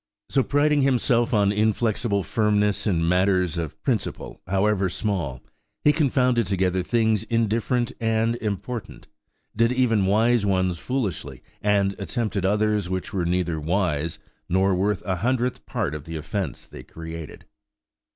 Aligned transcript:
So, 0.29 0.41
priding 0.41 0.81
himself 0.81 1.31
on 1.31 1.51
an 1.51 1.57
inflexible 1.59 2.23
firmness 2.23 2.87
in 2.87 3.07
matters 3.07 3.55
of 3.55 3.79
"principle," 3.83 4.41
however 4.47 4.89
small, 4.89 5.43
he 5.83 5.93
confounded 5.93 6.47
together 6.47 6.81
things 6.81 7.21
indifferent 7.25 7.91
and 7.99 8.35
important; 8.37 9.07
did 9.55 9.71
even 9.71 10.07
wise 10.07 10.43
ones 10.43 10.79
foolishly. 10.79 11.43
and 11.61 11.93
attempted 11.99 12.47
others 12.47 12.89
which 12.89 13.13
were 13.13 13.25
neither 13.27 13.59
wise, 13.59 14.17
nor 14.49 14.73
worth 14.73 15.03
a 15.05 15.17
hundredth 15.17 15.67
part 15.67 15.93
of 15.93 16.05
the 16.05 16.15
offence 16.17 16.65
they 16.65 16.81
created. 16.81 17.45